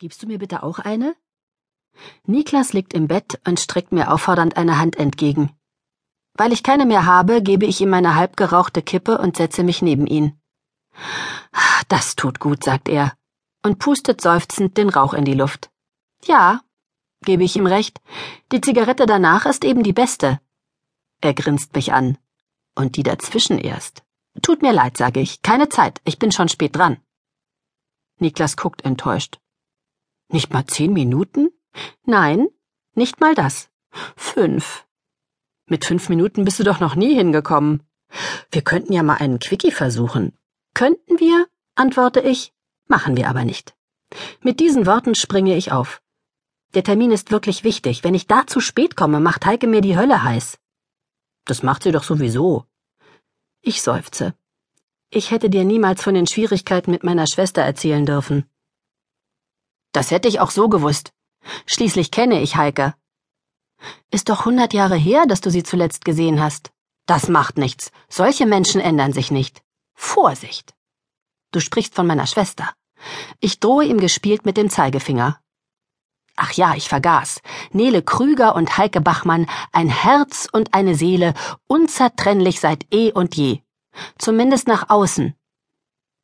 [0.00, 1.14] Gibst du mir bitte auch eine?
[2.24, 5.54] Niklas liegt im Bett und streckt mir auffordernd eine Hand entgegen.
[6.32, 10.06] Weil ich keine mehr habe, gebe ich ihm meine halbgerauchte Kippe und setze mich neben
[10.06, 10.40] ihn.
[11.88, 13.12] Das tut gut, sagt er
[13.62, 15.70] und pustet seufzend den Rauch in die Luft.
[16.24, 16.62] Ja,
[17.22, 18.00] gebe ich ihm recht,
[18.52, 20.40] die Zigarette danach ist eben die beste.
[21.20, 22.16] Er grinst mich an.
[22.74, 24.02] Und die dazwischen erst.
[24.40, 27.02] Tut mir leid, sage ich, keine Zeit, ich bin schon spät dran.
[28.18, 29.39] Niklas guckt enttäuscht.
[30.32, 31.50] Nicht mal zehn Minuten?
[32.04, 32.48] Nein,
[32.94, 33.68] nicht mal das.
[34.16, 34.86] Fünf.
[35.66, 37.82] Mit fünf Minuten bist du doch noch nie hingekommen.
[38.50, 40.36] Wir könnten ja mal einen Quickie versuchen.
[40.74, 41.46] Könnten wir?
[41.74, 42.52] antworte ich,
[42.86, 43.74] machen wir aber nicht.
[44.42, 46.00] Mit diesen Worten springe ich auf.
[46.74, 48.04] Der Termin ist wirklich wichtig.
[48.04, 50.58] Wenn ich da zu spät komme, macht Heike mir die Hölle heiß.
[51.44, 52.66] Das macht sie doch sowieso.
[53.60, 54.34] Ich seufze.
[55.10, 58.44] Ich hätte dir niemals von den Schwierigkeiten mit meiner Schwester erzählen dürfen.
[59.92, 61.12] Das hätte ich auch so gewusst.
[61.66, 62.94] Schließlich kenne ich Heike.
[64.10, 66.70] Ist doch hundert Jahre her, dass du sie zuletzt gesehen hast.
[67.06, 67.90] Das macht nichts.
[68.08, 69.62] Solche Menschen ändern sich nicht.
[69.94, 70.74] Vorsicht.
[71.50, 72.72] Du sprichst von meiner Schwester.
[73.40, 75.40] Ich drohe ihm gespielt mit dem Zeigefinger.
[76.36, 77.40] Ach ja, ich vergaß.
[77.72, 81.34] Nele Krüger und Heike Bachmann, ein Herz und eine Seele,
[81.66, 83.60] unzertrennlich seit eh und je.
[84.18, 85.34] Zumindest nach außen.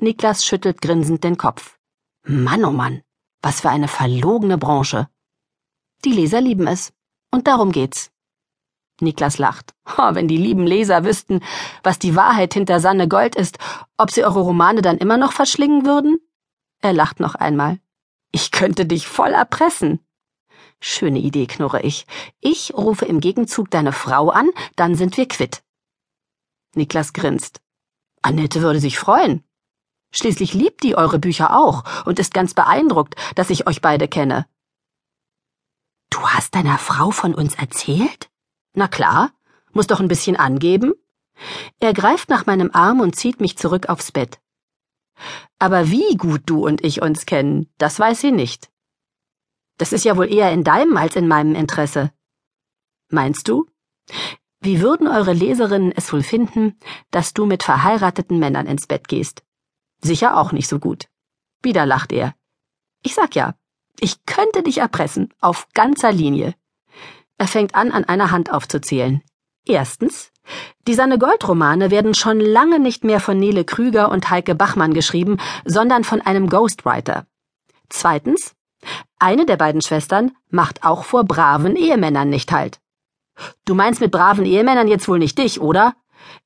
[0.00, 1.78] Niklas schüttelt grinsend den Kopf.
[2.24, 3.02] Mann, oh Mann.
[3.42, 5.08] Was für eine verlogene Branche.
[6.04, 6.92] Die Leser lieben es.
[7.30, 8.10] Und darum geht's.
[9.00, 9.74] Niklas lacht.
[9.98, 11.40] Oh, wenn die lieben Leser wüssten,
[11.82, 13.58] was die Wahrheit hinter Sanne Gold ist,
[13.96, 16.18] ob sie eure Romane dann immer noch verschlingen würden?
[16.80, 17.78] Er lacht noch einmal.
[18.32, 20.00] Ich könnte dich voll erpressen.
[20.80, 22.06] Schöne Idee, knurre ich.
[22.40, 25.62] Ich rufe im Gegenzug deine Frau an, dann sind wir quitt.
[26.74, 27.60] Niklas grinst.
[28.22, 29.44] Annette würde sich freuen.
[30.12, 34.46] Schließlich liebt die eure Bücher auch und ist ganz beeindruckt, dass ich euch beide kenne.
[36.10, 38.28] Du hast deiner Frau von uns erzählt?
[38.74, 39.30] Na klar,
[39.72, 40.94] muss doch ein bisschen angeben.
[41.78, 44.40] Er greift nach meinem Arm und zieht mich zurück aufs Bett.
[45.58, 48.70] Aber wie gut du und ich uns kennen, das weiß sie nicht.
[49.78, 52.12] Das ist ja wohl eher in deinem als in meinem Interesse.
[53.08, 53.66] Meinst du?
[54.60, 56.78] Wie würden eure Leserinnen es wohl finden,
[57.10, 59.42] dass du mit verheirateten Männern ins Bett gehst?
[60.02, 61.08] Sicher auch nicht so gut.
[61.62, 62.34] Wieder lacht er.
[63.02, 63.54] Ich sag ja,
[64.00, 66.54] ich könnte dich erpressen, auf ganzer Linie.
[67.38, 69.22] Er fängt an, an einer Hand aufzuzählen.
[69.66, 70.32] Erstens,
[70.86, 74.94] die Sanne Gold Romane werden schon lange nicht mehr von Nele Krüger und Heike Bachmann
[74.94, 77.26] geschrieben, sondern von einem Ghostwriter.
[77.88, 78.54] Zweitens,
[79.18, 82.80] eine der beiden Schwestern macht auch vor braven Ehemännern nicht halt.
[83.64, 85.94] Du meinst mit braven Ehemännern jetzt wohl nicht dich, oder?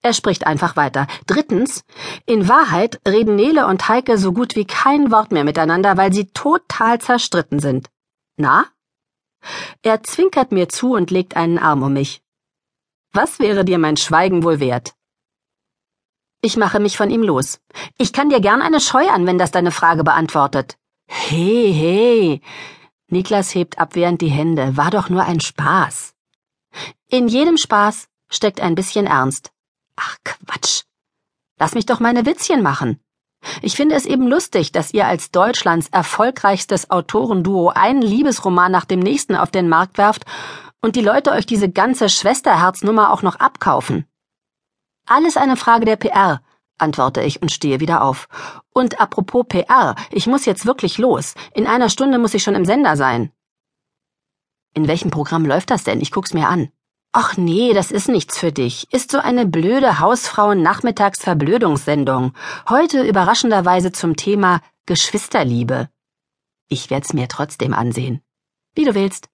[0.02, 1.06] Er spricht einfach weiter.
[1.26, 1.84] Drittens,
[2.26, 6.26] in Wahrheit reden Nele und Heike so gut wie kein Wort mehr miteinander, weil sie
[6.26, 7.90] total zerstritten sind.
[8.36, 8.66] Na?
[9.82, 12.22] Er zwinkert mir zu und legt einen Arm um mich.
[13.12, 14.94] Was wäre dir mein Schweigen wohl wert?
[16.42, 17.60] Ich mache mich von ihm los.
[17.96, 20.76] Ich kann dir gern eine Scheu an, wenn das deine Frage beantwortet.
[21.06, 22.40] Hey, hey.
[23.08, 24.76] Niklas hebt abwehrend die Hände.
[24.76, 26.14] War doch nur ein Spaß.
[27.08, 29.53] In jedem Spaß steckt ein bisschen Ernst.
[29.96, 30.82] Ach Quatsch.
[31.58, 33.00] Lass mich doch meine Witzchen machen.
[33.62, 39.00] Ich finde es eben lustig, dass ihr als Deutschlands erfolgreichstes Autorenduo einen Liebesroman nach dem
[39.00, 40.24] nächsten auf den Markt werft
[40.80, 44.06] und die Leute euch diese ganze Schwesterherznummer auch noch abkaufen.
[45.06, 46.40] Alles eine Frage der PR,
[46.78, 48.28] antworte ich und stehe wieder auf.
[48.72, 51.34] Und apropos PR, ich muss jetzt wirklich los.
[51.54, 53.30] In einer Stunde muss ich schon im Sender sein.
[54.74, 56.00] In welchem Programm läuft das denn?
[56.00, 56.70] Ich guck's mir an.
[57.16, 58.92] Ach nee, das ist nichts für dich.
[58.92, 62.32] Ist so eine blöde Hausfrauen-Nachmittagsverblödungssendung.
[62.68, 65.88] Heute überraschenderweise zum Thema Geschwisterliebe.
[66.68, 68.20] Ich werd's mir trotzdem ansehen.
[68.74, 69.28] Wie du willst.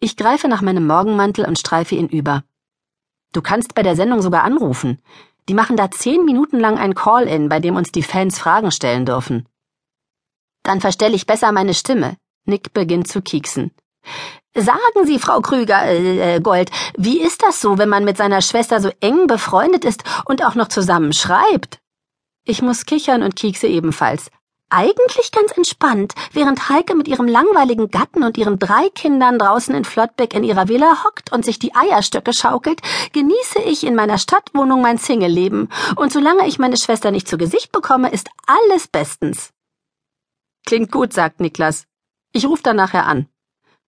[0.00, 2.44] Ich greife nach meinem Morgenmantel und streife ihn über.
[3.32, 5.00] Du kannst bei der Sendung sogar anrufen.
[5.48, 9.06] Die machen da zehn Minuten lang ein Call-in, bei dem uns die Fans Fragen stellen
[9.06, 9.48] dürfen.
[10.62, 12.18] Dann verstelle ich besser meine Stimme.
[12.44, 13.70] Nick beginnt zu kieksen.
[14.54, 18.42] Sagen Sie, Frau Krüger, äh, äh, Gold, wie ist das so, wenn man mit seiner
[18.42, 21.80] Schwester so eng befreundet ist und auch noch zusammen schreibt?
[22.44, 24.30] Ich muss kichern und kiekse ebenfalls.
[24.68, 29.84] Eigentlich ganz entspannt, während Heike mit ihrem langweiligen Gatten und ihren drei Kindern draußen in
[29.84, 32.80] Flottbeck in ihrer Villa hockt und sich die Eierstöcke schaukelt,
[33.12, 37.72] genieße ich in meiner Stadtwohnung mein Singleleben, und solange ich meine Schwester nicht zu Gesicht
[37.72, 39.50] bekomme, ist alles bestens.
[40.66, 41.86] Klingt gut, sagt Niklas.
[42.32, 43.28] Ich ruf dann nachher an.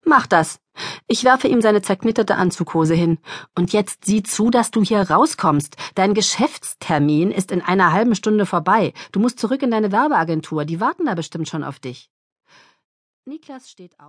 [0.05, 0.61] Mach das.
[1.07, 3.19] Ich werfe ihm seine zerknitterte Anzughose hin.
[3.55, 5.77] Und jetzt sieh zu, dass du hier rauskommst.
[5.95, 8.93] Dein Geschäftstermin ist in einer halben Stunde vorbei.
[9.13, 10.65] Du musst zurück in deine Werbeagentur.
[10.65, 12.11] Die warten da bestimmt schon auf dich.
[13.25, 14.03] Niklas steht auf.